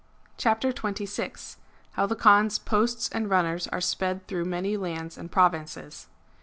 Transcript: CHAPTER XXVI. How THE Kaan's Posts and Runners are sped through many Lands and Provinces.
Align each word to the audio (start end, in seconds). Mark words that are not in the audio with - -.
CHAPTER 0.35 0.73
XXVI. 0.73 1.57
How 1.91 2.07
THE 2.07 2.15
Kaan's 2.15 2.57
Posts 2.57 3.07
and 3.09 3.29
Runners 3.29 3.67
are 3.67 3.79
sped 3.79 4.25
through 4.25 4.45
many 4.45 4.75
Lands 4.75 5.15
and 5.15 5.31
Provinces. 5.31 6.07